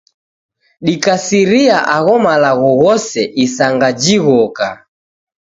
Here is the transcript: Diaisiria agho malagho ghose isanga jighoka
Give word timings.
Diaisiria 0.85 1.77
agho 1.95 2.15
malagho 2.25 2.69
ghose 2.81 3.21
isanga 3.45 3.87
jighoka 4.01 4.67